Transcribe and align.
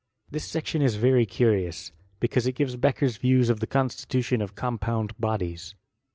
This 0.31 0.51
sectioa 0.51 0.81
is 0.81 0.95
very 0.95 1.27
coiioas, 1.27 1.91
becanse 2.19 2.47
it 2.47 2.53
gives 2.55 2.75
Becxrher^s 2.75 3.19
liem 3.21 3.51
of 3.51 3.59
the 3.59 3.67
coDStitntioa 3.67 4.41
of 4.41 4.55
coBipooDd 4.55 5.11
bodies. 5.19 5.75